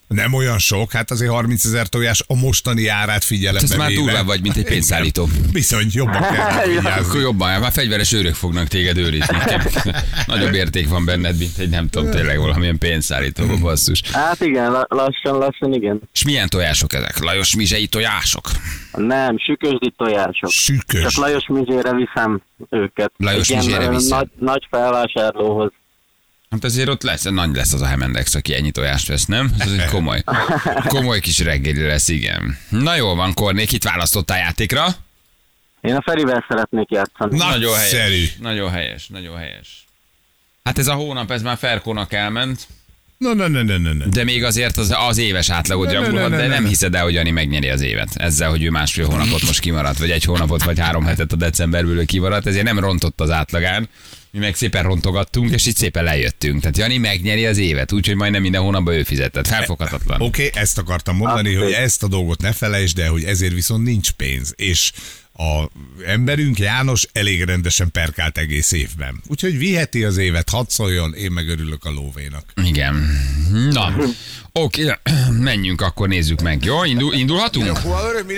[0.09, 3.89] Nem olyan sok, hát azért 30 ezer tojás a mostani árát figyelembe Hát ez már
[3.89, 4.01] véve.
[4.03, 5.29] durvább vagy, mint egy pénzszállító.
[5.53, 9.37] Bizony, jobban kell Akkor jobban, már fegyveres őrök fognak téged őrizni.
[10.27, 14.01] Nagyobb érték van benned, mint egy nem tudom, tényleg valamilyen pénzszállító basszus.
[14.13, 16.01] Hát igen, la- lassan, lassan igen.
[16.13, 17.19] És milyen tojások ezek?
[17.19, 18.51] Lajos Mizsei tojások?
[18.93, 20.51] Nem, sükösdi tojások.
[20.51, 21.03] Sükös.
[21.03, 23.13] Csak Lajos Mizsére viszem őket.
[23.17, 24.09] Lajos Mizsére viszed?
[24.11, 25.73] Nagy, nagy felvásárlóhoz.
[26.51, 29.51] Hát azért ott lesz, nagy lesz az a Hemendex, aki ennyi tojást vesz, nem?
[29.59, 30.23] Ez egy komoly,
[30.89, 32.59] komoly kis reggeli lesz, igen.
[32.69, 34.87] Na jól van, Kornék, itt választottál játékra?
[35.81, 37.37] Én a Ferivel szeretnék játszani.
[37.37, 38.01] Nagyon Nagyszerű.
[38.01, 38.37] helyes.
[38.37, 39.85] Nagyon helyes, nagyon helyes.
[40.65, 42.67] Hát ez a hónap, ez már Ferkónak elment,
[43.19, 44.07] Na, na, na, na, na, na.
[44.07, 46.69] de még azért az, az éves átlagot ne, de ne, nem ne.
[46.69, 48.17] hiszed el, hogy Jani megnyeri az évet.
[48.17, 51.99] Ezzel, hogy ő másfél hónapot most kimaradt, vagy egy hónapot, vagy három hetet a decemberből
[51.99, 53.89] ő kimaradt, ezért nem rontott az átlagán.
[54.31, 56.61] Mi meg szépen rontogattunk, és itt szépen lejöttünk.
[56.61, 59.47] Tehát Jani megnyeri az évet, úgyhogy majdnem minden hónapban ő fizetett.
[59.47, 60.21] Felfoghatatlan.
[60.21, 63.53] Oké, okay, ezt akartam mondani, Azt hogy ezt a dolgot ne felejtsd el, hogy ezért
[63.53, 64.53] viszont nincs pénz.
[64.57, 64.93] És
[65.37, 65.71] a
[66.07, 69.23] emberünk János elég rendesen perkált egész évben.
[69.27, 72.53] Úgyhogy viheti az évet, hadd szóljon, én meg örülök a lóvénak.
[72.65, 73.09] Igen.
[73.71, 73.97] Na,
[74.63, 74.93] oké,
[75.49, 76.65] menjünk, akkor nézzük meg.
[76.65, 77.79] Jó, Indul, indulhatunk?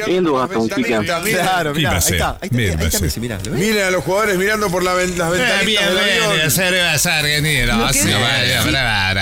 [0.06, 1.04] Indulhatunk, igen.
[1.04, 2.14] Claro, Ki mira, ahí beszél?
[2.14, 6.50] está, ahí está, los jugadores mirando por la, ven- las ventanitas del avión.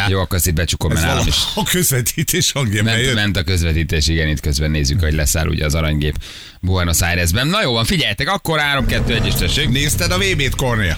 [0.08, 1.36] Jó, akkor ezt itt becsukom, mert nálam is.
[1.54, 5.74] A közvetítés hangja Ment, ment a közvetítés, igen, itt közben nézzük, hogy leszáll ugye az
[5.74, 6.14] aranygép
[6.60, 7.46] Buenos Airesben.
[7.46, 9.68] Na jó van, figyeljetek, akkor 3 2 1 és tessék.
[9.68, 10.96] Nézted a VB-t, Kornél?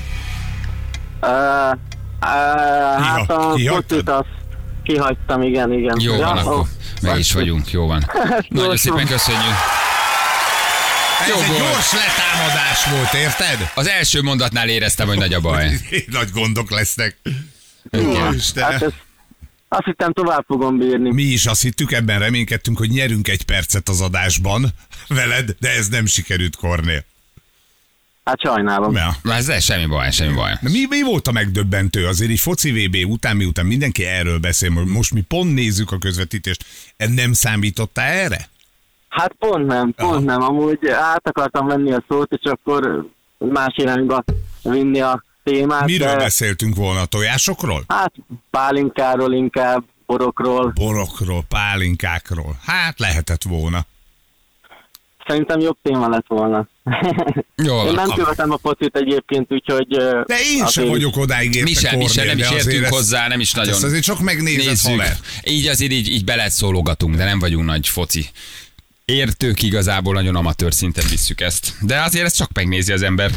[1.23, 3.55] Uh, uh, hát a
[4.05, 4.27] azt
[4.89, 5.97] kihagytam, igen, igen.
[6.01, 6.67] Jó van, ó, akkor
[7.03, 7.99] meg is vagyunk, jó van.
[8.49, 9.07] Nagyon Gyors szépen van.
[9.07, 9.55] köszönjük.
[11.23, 11.59] Ez Jó egy volt.
[11.59, 13.71] gyors letámadás volt, érted?
[13.75, 15.71] Az első mondatnál éreztem, hogy nagy a baj.
[16.07, 17.17] Nagy gondok lesznek.
[17.91, 18.27] Igen.
[18.29, 18.71] Ó, Istenem.
[18.71, 18.93] Hát ez,
[19.69, 21.13] azt hittem tovább fogom bírni.
[21.13, 24.69] Mi is azt hittük, ebben reménykedtünk, hogy nyerünk egy percet az adásban
[25.09, 27.05] veled, de ez nem sikerült, Kornél.
[28.29, 28.95] Hát sajnálom.
[28.95, 29.11] Ja.
[29.23, 30.53] Na ez semmi baj, semmi baj.
[30.61, 32.07] Na, Mi, mi volt a megdöbbentő?
[32.07, 35.99] Azért így foci VB után, miután mindenki erről beszél, mo- most mi pont nézzük a
[35.99, 36.65] közvetítést,
[36.97, 38.49] nem számítottál erre?
[39.09, 40.21] Hát pont nem, pont Aha.
[40.21, 40.43] nem.
[40.43, 43.07] Amúgy át akartam venni a szót, és akkor
[43.39, 44.25] más irányba
[44.63, 45.85] vinni a témát.
[45.85, 47.01] Miről de, beszéltünk volna?
[47.01, 47.85] A tojásokról?
[47.89, 48.13] Hát
[48.51, 50.73] pálinkáról inkább, borokról.
[50.75, 52.59] Borokról, pálinkákról.
[52.67, 53.87] Hát lehetett volna.
[55.27, 56.67] Szerintem jobb téma lett volna.
[57.57, 59.87] Jó Én nem követem a focit egyébként, úgyhogy...
[60.27, 62.85] De én sem azért- vagyok odáig érte, Mi sem, mi sem, nem Kornél, is értünk
[62.85, 63.75] ezt- hozzá, nem is hát nagyon.
[63.75, 64.91] Ezt azért csak megnézed, Nézzük.
[64.91, 65.17] haver.
[65.45, 68.27] Így azért így, így beleszólogatunk, de nem vagyunk nagy foci.
[69.05, 71.73] Értők igazából nagyon amatőr szinten visszük ezt.
[71.81, 73.31] De azért ezt csak megnézi az ember.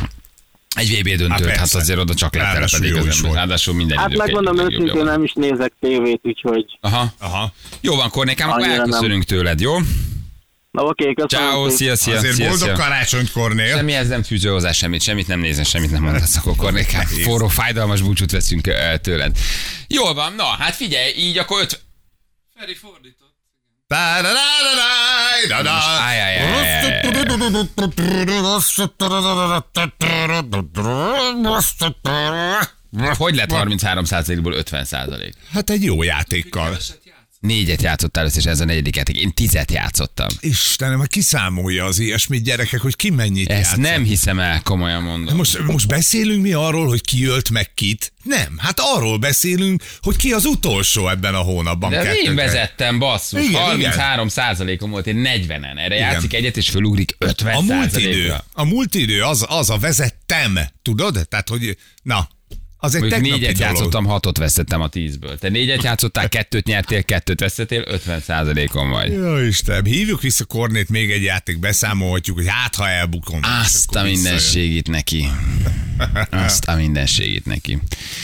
[0.75, 1.77] Egy VB döntőt, hát, persze.
[1.77, 3.33] azért oda csak letelepedik az ember.
[3.33, 6.77] Ráadásul minden Hát megmondom őszintén, nem is nézek tévét, úgyhogy...
[6.81, 7.13] Aha.
[7.19, 7.53] Aha.
[7.81, 9.73] Jó van, Kornékám, akkor elköszönünk tőled, jó?
[10.71, 11.49] Na oké, köszönöm.
[11.49, 12.75] Ciao, szia, szia, Azért szia, boldog szia.
[12.77, 13.75] karácsonyt, Kornél.
[13.75, 18.01] Semmihez nem fűző hozzá semmit, semmit nem nézel, semmit nem mondasz, akkor Kornékám, forró, fájdalmas
[18.01, 18.61] búcsút veszünk
[19.01, 19.37] tőled.
[19.87, 21.81] Jól van, na, hát figyelj, így akkor öt...
[22.59, 23.35] Feri fordított.
[33.17, 35.33] Hogy lett 33% ból 50 százalék?
[35.51, 36.77] Hát egy jó játékkal.
[37.41, 39.17] Négyet játszottál és ez a negyedik játék.
[39.17, 40.27] Én tizet játszottam.
[40.39, 43.77] Istenem, hát kiszámolja az ilyesmit, gyerekek, hogy ki mennyit Ezt játszott.
[43.77, 45.35] nem hiszem el, komolyan mondom.
[45.35, 48.13] Most, most beszélünk mi arról, hogy ki ölt meg kit?
[48.23, 51.89] Nem, hát arról beszélünk, hogy ki az utolsó ebben a hónapban.
[51.89, 53.47] De én vezettem, basszus.
[53.47, 55.77] Igen, 33 százalékom volt, én 40-en.
[55.77, 59.77] Erre játszik egyet, és fölugrik 50 A múlt idő, a múlt idő az, az a
[59.77, 61.27] vezettem, tudod?
[61.29, 62.29] Tehát, hogy na,
[62.83, 63.57] Az egy Mondjuk négyet dolog.
[63.57, 65.37] játszottam, hatot veszettem a tízből.
[65.37, 69.11] Te négyet játszottál, kettőt nyertél, kettőt veszettél, 50 on vagy.
[69.11, 73.39] Jó Isten, hívjuk vissza Kornét még egy játék, beszámolhatjuk, hogy hát ha elbukom.
[73.63, 75.27] Azt a mindenségit neki.
[76.45, 77.79] Azt a mindenségit neki.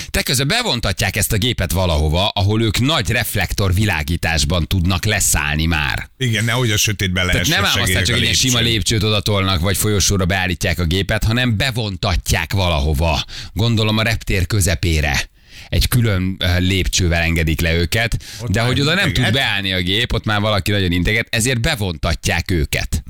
[0.10, 6.10] Te közben bevontatják ezt a gépet valahova, ahol ők nagy reflektor világításban tudnak leszállni már.
[6.18, 9.78] Igen, nehogy a sötétbe Tehát lehessen nem ám aztán csak ilyen sima lépcsőt odatolnak, vagy
[9.78, 13.24] folyosóra beállítják a gépet, hanem bevontatják valahova.
[13.54, 15.30] Gondolom a reptér közepére.
[15.70, 19.34] Egy külön ö, lépcsővel engedik le őket, Ott de hogy oda nem tud integet.
[19.34, 23.04] beállni a gép, ott már valaki nagyon integet, ezért bevontatják őket.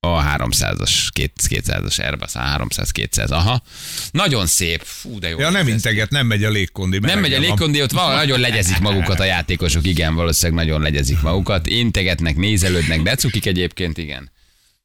[0.00, 3.62] A 300-as, 200-as Airbus, a 300-200, aha.
[4.10, 4.82] Nagyon szép.
[4.84, 5.38] Fú, de jó.
[5.38, 6.98] Ja, nem integet, nem megy a légkondi.
[6.98, 7.46] Nem megy a van.
[7.46, 11.66] légkondi, ott valahol nagyon legyezik magukat a játékosok, igen, valószínűleg nagyon legyezik magukat.
[11.66, 14.30] Integetnek, nézelődnek, de cukik egyébként, igen.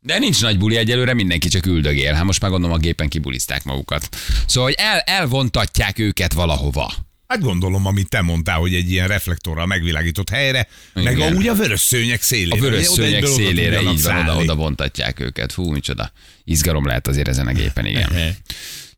[0.04, 2.14] De nincs nagy buli egyelőre, mindenki csak üldögél.
[2.14, 4.10] Hát most már gondolom a gépen kibulizták magukat.
[4.46, 6.94] Szóval, hogy el, elvontatják őket valahova.
[7.28, 11.34] Hát gondolom, amit te mondtál, hogy egy ilyen reflektorral megvilágított helyre, meg Igen.
[11.34, 12.56] a, úgy a vörös szőnyek szélére.
[12.56, 15.52] A vörös oda szélére, így van, oda, oda vontatják őket.
[15.52, 16.12] Fú, micsoda.
[16.44, 18.36] Izgalom lehet azért ezen a gépen, igen.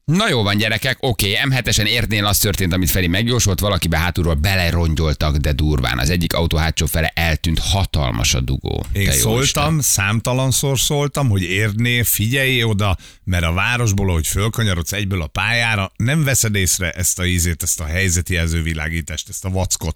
[0.06, 5.36] Na jó van, gyerekek, oké, M7-esen értnél az történt, amit Feri megjósolt, valakibe hátulról belerongyoltak,
[5.36, 6.00] de durván.
[6.00, 8.86] Az egyik autó hátsó fele eltűnt, hatalmas a dugó.
[8.92, 15.22] Én Te szóltam, számtalanszor szóltam, hogy érnél, figyelj oda, mert a városból, hogy fölkanyarodsz egyből
[15.22, 19.96] a pályára, nem veszed észre ezt a ízét, ezt a helyzetjelző világítást, ezt a vackot.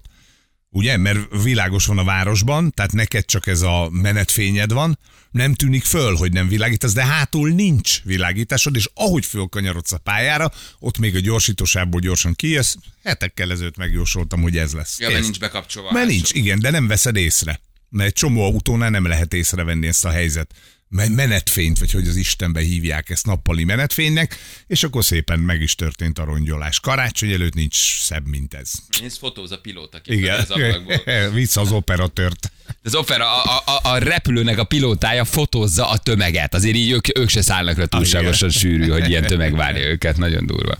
[0.70, 0.96] Ugye?
[0.96, 4.98] Mert világos van a városban, tehát neked csak ez a menetfényed van,
[5.30, 10.52] nem tűnik föl, hogy nem világítasz, de hátul nincs világításod, és ahogy fölkanyarodsz a pályára,
[10.78, 14.98] ott még a gyorsítósából gyorsan kijössz, hetekkel ezelőtt megjósoltam, hogy ez lesz.
[14.98, 15.92] Ja, mert nincs bekapcsolva.
[15.92, 17.60] Mert nincs, igen, de nem veszed észre.
[17.88, 20.54] Mert egy csomó autónál nem lehet észrevenni ezt a helyzet.
[20.88, 25.74] Me- Menetfényt, vagy hogy az Istenbe hívják ezt nappali menetfénynek, és akkor szépen meg is
[25.74, 26.80] történt a rongyolás.
[26.80, 28.70] Karácsony előtt nincs szebb, mint ez.
[29.04, 32.52] Ez fotóz a pilóta Igen, Az, vissza az operatőrt.
[32.82, 36.54] az opera, a, a, a, repülőnek a pilótája fotózza a tömeget.
[36.54, 40.16] Azért így ők, ők se szállnak le túlságosan sűrű, hogy ilyen tömeg várja őket.
[40.16, 40.78] Nagyon durva.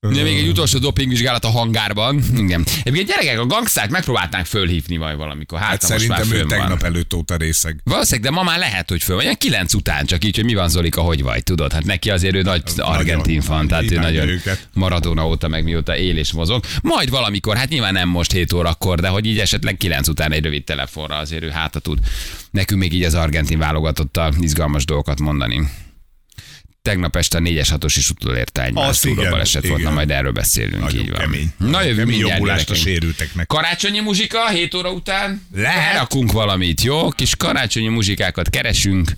[0.00, 2.22] Ugye még egy utolsó dopingvizsgálat a hangárban.
[2.36, 2.64] Igen.
[2.82, 5.58] Egyébként gyerekek, a gangstát megpróbálták fölhívni majd valamikor.
[5.58, 6.58] Hát, Hát szerintem ő fönn van.
[6.58, 7.80] tegnap előtt óta részeg.
[7.84, 9.16] Valószínűleg, de ma már lehet, hogy föl.
[9.16, 11.72] Vagy kilenc után, csak így, hogy mi van Zolika, hogy vagy, tudod?
[11.72, 14.68] Hát neki azért ő nagy argentin fan, tehát ő nagyon őket.
[14.74, 16.64] Maradona óta meg mióta él és mozog.
[16.82, 20.42] Majd valamikor, hát nyilván nem most 7 órakor, de hogy így esetleg 9 után egy
[20.44, 21.98] rövid telefonra azért ő hátra tud
[22.50, 25.68] nekünk még így az argentin válogatottal izgalmas dolgokat mondani.
[26.86, 29.04] Tegnap este a 4-es 6-os is utolérte egymást.
[29.04, 29.92] Igen, baleset volt, na igen.
[29.92, 30.82] majd erről beszélünk.
[30.82, 31.20] Nagyon így van.
[31.20, 31.52] kemény.
[31.58, 33.46] Na jövő kemény jobbulást a sérülteknek.
[33.46, 35.46] Karácsonyi muzsika 7 óra után.
[35.54, 35.98] Lehet.
[35.98, 37.08] Rakunk valamit, jó?
[37.08, 39.10] Kis karácsonyi muzsikákat keresünk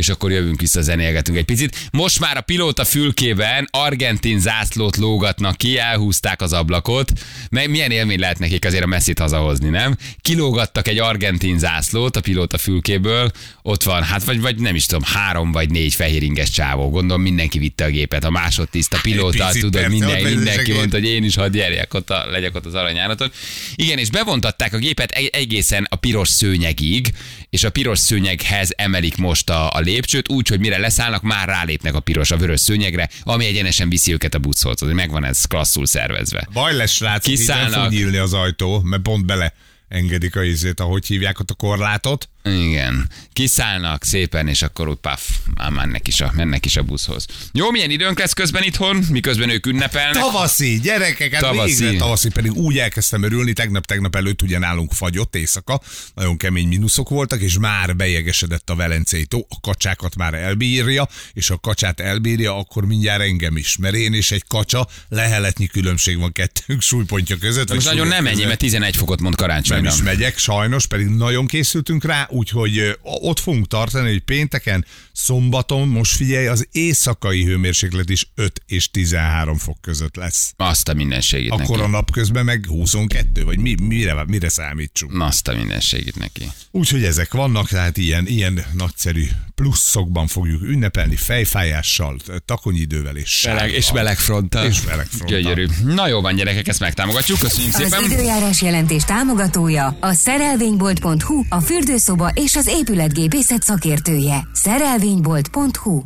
[0.00, 1.76] és akkor jövünk vissza, zenélgetünk egy picit.
[1.92, 7.12] Most már a pilóta fülkében argentin zászlót lógatnak ki, elhúzták az ablakot,
[7.50, 9.96] meg milyen élmény lehet nekik azért a messzit hazahozni, nem?
[10.20, 13.30] Kilógattak egy argentin zászlót a pilóta fülkéből,
[13.62, 17.58] ott van, hát vagy, vagy nem is tudom, három vagy négy fehéringes csávó, gondolom mindenki
[17.58, 21.56] vitte a gépet, a másodtiszt, a pilóta, tudod, minden, mindenki mondta, hogy én is hadd
[21.56, 23.30] járjak ott, a, legyek ott az aranyáraton.
[23.74, 27.12] Igen, és bevontatták a gépet egy- egészen a piros szőnyegig,
[27.50, 31.94] és a piros szőnyeghez emelik most a, a lépcsőt, úgy, hogy mire leszállnak, már rálépnek
[31.94, 34.80] a piros, a vörös szőnyegre, ami egyenesen viszi őket a buszhoz.
[34.80, 36.48] Megvan ez klasszul szervezve.
[36.52, 37.82] Baj lesz, srác, nem Kiszállnak.
[37.82, 39.54] fog nyílni az ajtó, mert pont bele
[39.88, 42.28] engedik a izét, ahogy hívják ott a korlátot.
[42.44, 43.08] Igen.
[43.32, 47.26] Kiszállnak szépen, és akkor úgy paf, már mennek is, a, mennek is a buszhoz.
[47.52, 50.22] Jó, milyen időnk lesz közben itthon, miközben ők ünnepelnek.
[50.22, 51.82] Tavaszi, gyerekek, hát Tavaszi.
[51.82, 55.80] végre tavaszi, pedig úgy elkezdtem örülni, tegnap-tegnap előtt ugye nálunk fagyott éjszaka,
[56.14, 61.50] nagyon kemény mínuszok voltak, és már bejegesedett a Velencei tó, a kacsákat már elbírja, és
[61.50, 66.32] a kacsát elbírja, akkor mindjárt engem is, mert én és egy kacsa leheletnyi különbség van
[66.32, 67.72] kettőnk súlypontja között.
[67.74, 69.90] Most nagyon nem ennyi, mert 11 fokot mond Nem karácsonyra.
[69.92, 76.16] is megyek, sajnos, pedig nagyon készültünk rá, úgyhogy ott fogunk tartani, hogy pénteken, szombaton, most
[76.16, 80.52] figyelj, az éjszakai hőmérséklet is 5 és 13 fok között lesz.
[80.56, 81.80] Azt a mindenségét Akkor neki.
[81.80, 85.20] a napközben meg 22, vagy mi, mire, mire számítsunk.
[85.20, 86.50] Azt a mindenségét neki.
[86.70, 89.24] Úgyhogy ezek vannak, tehát ilyen, ilyen nagyszerű
[89.60, 93.74] pluszokban fogjuk ünnepelni, fejfájással, takonyidővel és Meleg, sárga.
[93.76, 94.66] és meleg fronttal.
[94.66, 95.40] És meleg fronttal.
[95.40, 95.66] Gyönyörű.
[95.84, 97.38] Na jó van, gyerekek, ezt megtámogatjuk.
[97.38, 98.04] Köszönjük Az szépen.
[98.10, 104.48] időjárás jelentés támogatója a szerelvénybolt.hu, a fürdőszoba és az épületgépészet szakértője.
[104.52, 106.02] Szerelvénybolt.hu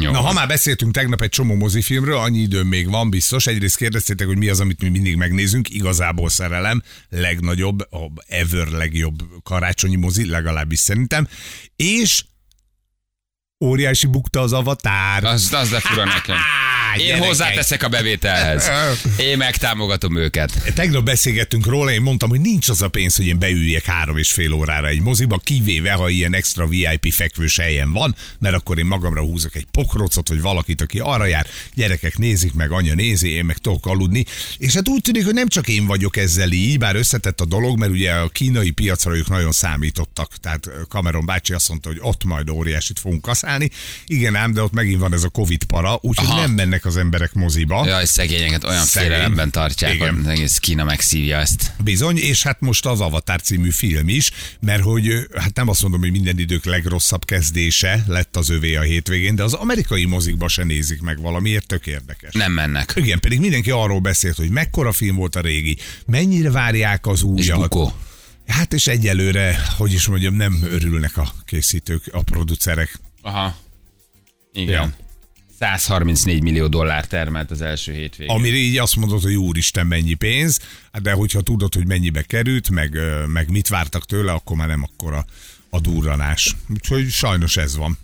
[0.00, 0.10] Jó.
[0.10, 3.46] Na, ha már beszéltünk tegnap egy csomó mozifilmről, annyi időm még van biztos.
[3.46, 5.70] Egyrészt kérdeztétek, hogy mi az, amit mi mindig megnézünk.
[5.70, 11.28] Igazából szerelem, legnagyobb, a ever legjobb karácsonyi mozi, legalábbis szerintem.
[11.76, 12.24] És
[13.64, 15.24] Óriási bukta az avatár.
[15.24, 16.36] Az, az de fura nekem.
[16.96, 17.26] Én gyerekek.
[17.26, 18.70] hozzáteszek a bevételhez.
[19.16, 20.72] Én megtámogatom őket.
[20.74, 24.32] Tegnap beszélgettünk róla, én mondtam, hogy nincs az a pénz, hogy én beüljek három és
[24.32, 28.86] fél órára egy moziba, kivéve, ha ilyen extra VIP fekvős helyen van, mert akkor én
[28.86, 33.44] magamra húzok egy pokrocot, vagy valakit, aki arra jár, gyerekek nézik meg, anya nézi, én
[33.44, 34.24] meg tudok aludni.
[34.58, 37.78] És hát úgy tűnik, hogy nem csak én vagyok ezzel így, bár összetett a dolog,
[37.78, 40.36] mert ugye a kínai piacra ők nagyon számítottak.
[40.36, 43.47] Tehát Cameron bácsi azt mondta, hogy ott majd óriásit fogunk kaszálni.
[44.06, 47.32] Igen ám, de ott megint van ez a Covid para, úgyhogy nem mennek az emberek
[47.32, 47.86] moziba.
[47.86, 49.08] Jaj, szegényeket olyan Szegény.
[49.10, 50.14] félelemben tartják, Igen.
[50.14, 51.72] hogy egész Kína megszívja ezt.
[51.84, 54.30] Bizony, és hát most az Avatar című film is,
[54.60, 58.82] mert hogy hát nem azt mondom, hogy minden idők legrosszabb kezdése lett az övé a
[58.82, 62.32] hétvégén, de az amerikai mozikba se nézik meg valamiért, tök érdekes.
[62.32, 62.92] Nem mennek.
[62.96, 67.22] Igen, pedig mindenki arról beszélt, hogy mekkora film volt a régi, mennyire várják az És
[67.24, 67.58] újat.
[67.58, 67.92] bukó.
[68.46, 72.98] Hát és egyelőre, hogy is mondjam, nem örülnek a készítők, a producerek.
[73.22, 73.56] Aha.
[74.52, 74.72] Igen.
[74.72, 75.06] Ja.
[75.58, 78.34] 134 millió dollár termelt az első hétvégén.
[78.34, 80.60] Amire így azt mondod, hogy úristen, mennyi pénz,
[81.02, 85.24] de hogyha tudod, hogy mennyibe került, meg, meg mit vártak tőle, akkor már nem akkora
[85.70, 86.56] a durranás.
[86.68, 87.98] Úgyhogy sajnos ez van.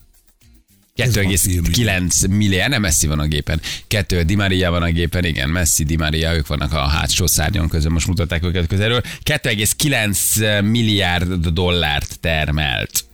[0.94, 3.60] Ez van 2,9 milliárd, nem Messi van a gépen.
[3.86, 7.68] Kettő Di Maria van a gépen, igen, Messi, Di Maria, ők vannak a hátsó szárnyon
[7.68, 9.02] közön, most mutatták őket közelről.
[9.22, 13.04] 2,9 milliárd dollárt termelt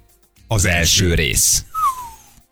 [0.46, 1.64] Az az első rész.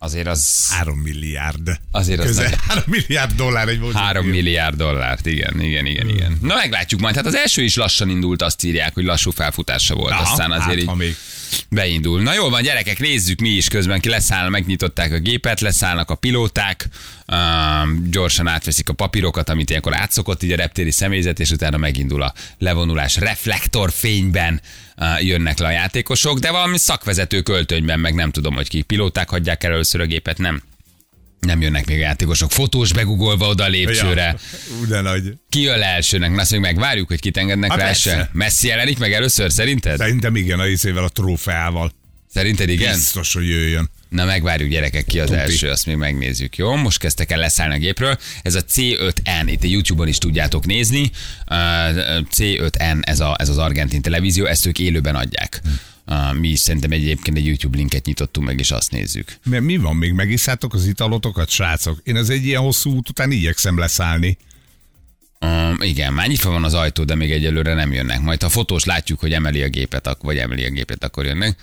[0.01, 1.79] Azért az 3 milliárd.
[1.91, 2.59] Azért az Közel nagy.
[2.67, 4.35] 3 milliárd dollár egy mozi 3 film.
[4.35, 6.37] milliárd dollárt, igen, igen, igen, igen.
[6.41, 7.15] Na meglátjuk majd.
[7.15, 10.11] Hát az első is lassan indult, azt írják, hogy lassú felfutása volt.
[10.11, 11.15] Aha, Aztán azért hát, így ha még.
[11.69, 12.21] Beindul.
[12.21, 16.15] Na jól van, gyerekek, nézzük mi is közben ki leszáll, megnyitották a gépet, leszállnak a
[16.15, 16.87] pilóták,
[17.27, 22.21] um, gyorsan átveszik a papírokat, amit ilyenkor átszokott így a reptéri személyzet, és utána megindul
[22.21, 24.61] a levonulás reflektorfényben
[24.97, 29.29] uh, jönnek le a játékosok, de valami szakvezető költönyben, meg nem tudom, hogy ki pilóták
[29.29, 30.61] hagyják el először a gépet, nem.
[31.39, 32.51] Nem jönnek még játékosok.
[32.51, 34.35] Fotós begugolva oda a lépcsőre.
[34.89, 35.33] Ja, nagy.
[35.49, 36.31] Ki jön le elsőnek?
[36.31, 38.11] Na azt még megvárjuk, hogy kit engednek Hát persze.
[38.11, 38.29] első.
[38.31, 39.97] Messi jelenik meg először, szerinted?
[39.97, 41.91] Szerintem igen, a izével a trófeával.
[42.33, 42.93] Szerinted igen?
[42.93, 43.89] Biztos, hogy jöjjön.
[44.09, 45.39] Na megvárjuk gyerekek ki az Tuti.
[45.39, 46.75] első, azt még megnézzük, jó?
[46.75, 48.17] Most kezdtek el leszállni a gépről.
[48.41, 51.11] Ez a C5N, itt a YouTube-on is tudjátok nézni.
[51.51, 51.57] Uh,
[52.35, 55.61] C5N, ez, a, ez az argentin televízió, ezt ők élőben adják.
[56.39, 59.37] Mi is szerintem egyébként egy YouTube linket nyitottunk meg, és azt nézzük.
[59.45, 61.99] Mert mi van, még megiszátok az italotokat, srácok?
[62.03, 64.37] Én az egy ilyen hosszú út után igyekszem leszállni.
[65.41, 68.21] Um, igen, már nyitva van az ajtó, de még egyelőre nem jönnek.
[68.21, 71.59] Majd ha a fotós látjuk, hogy emeli a gépet, vagy emeli a gépet, akkor jönnek.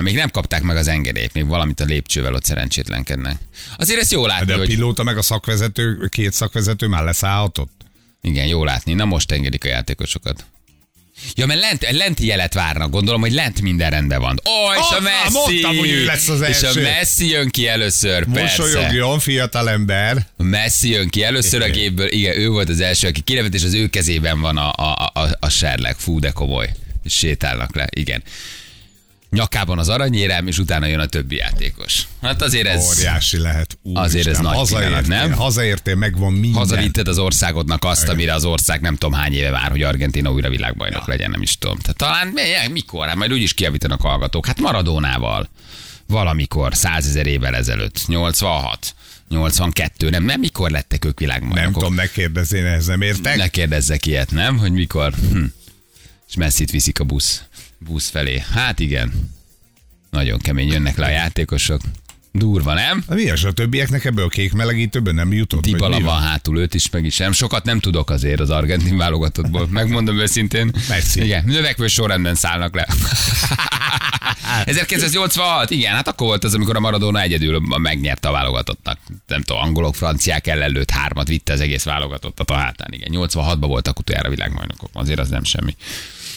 [0.00, 3.36] Még nem kapták meg az engedélyt, még valamit a lépcsővel ott szerencsétlenkednek.
[3.76, 4.66] Azért ezt jó látni, De a hogy...
[4.66, 7.80] pilóta meg a szakvezető, két szakvezető már leszállhatott?
[8.20, 8.94] Igen, jó látni.
[8.94, 10.46] Na most engedik a játékosokat.
[11.34, 14.40] Ja, mert lent, lenti jelet várnak, gondolom, hogy lent minden rendben van.
[14.48, 15.32] Ó, és Ah, a Messi!
[15.32, 16.82] mondtam, hogy ő lesz az És a első.
[16.82, 18.24] Messi jön ki először.
[18.26, 20.26] Mosolyogjon, fiatalember.
[20.36, 23.74] Messi jön ki először a gépből, igen, ő volt az első, aki kilevett, és az
[23.74, 25.96] ő kezében van a, a, a, a serleg.
[25.98, 26.68] Fú, de komoly.
[27.06, 28.22] Sétálnak le, igen.
[29.32, 32.02] Nyakában az aranyérem, és utána jön a többi játékos.
[32.22, 32.84] Hát azért ez...
[32.84, 33.78] Óriási lehet.
[33.82, 35.32] Úristen, Azért ez nagy pillanat, nem?
[35.32, 36.60] Hazaértél, megvan minden.
[36.60, 40.48] Hazavitted az országodnak azt, amire az ország nem tudom hány éve vár, hogy Argentina újra
[40.48, 41.12] világbajnok ja.
[41.12, 41.78] legyen, nem is tudom.
[41.78, 43.06] Tehát talán mi- mikor?
[43.06, 44.46] Hát majd úgyis kiavítanak a hallgatók.
[44.46, 45.48] Hát Maradónával.
[46.06, 48.06] Valamikor, százezer évvel ezelőtt.
[48.06, 48.94] 86.
[49.28, 51.74] 82, nem, nem mikor lettek ők Nem világbajnokok?
[51.82, 53.36] tudom, ne kérdezni, én ehhez nem értek.
[53.36, 54.58] Ne kérdezzek ilyet, nem?
[54.58, 55.12] Hogy mikor?
[55.30, 55.44] Hm.
[56.28, 57.42] És messzit viszik a busz,
[57.84, 58.42] busz felé.
[58.52, 59.30] Hát igen.
[60.10, 61.80] Nagyon kemény jönnek le a játékosok.
[62.32, 63.04] Durva, nem?
[63.08, 65.66] Mi az a többieknek ebből a kék melegítőből nem jutott?
[65.66, 67.32] mi van hátul, őt is meg is sem.
[67.32, 69.66] Sokat nem tudok azért az argentin válogatottból.
[69.80, 70.70] Megmondom őszintén.
[70.88, 71.22] Messi.
[71.22, 72.86] Igen, növekvő sorrendben szállnak le.
[74.64, 78.98] 1986, igen, hát akkor volt az, amikor a Maradona egyedül megnyerte a válogatottnak.
[79.26, 82.88] Nem tudom, angolok, franciák ellen lőtt hármat, vitte az egész válogatottat a hátán.
[82.92, 85.76] Igen, 86-ban voltak utoljára világbajnokok, azért az nem semmi.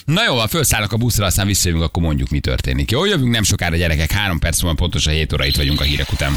[0.06, 2.92] Na jó, van, felszállnak a buszra, aztán visszajövünk, akkor mondjuk, mi történik.
[2.92, 6.12] Jó, jövünk nem sokára, gyerekek, három perc múlva pontosan 7 óra itt vagyunk a hírek
[6.12, 6.34] után.